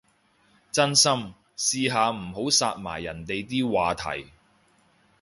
[0.71, 4.31] 真心，試下唔好殺埋人哋啲話題